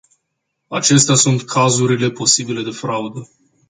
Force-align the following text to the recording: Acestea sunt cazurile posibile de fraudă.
Acestea 0.67 1.15
sunt 1.15 1.43
cazurile 1.43 2.09
posibile 2.09 2.61
de 2.63 2.69
fraudă. 2.71 3.29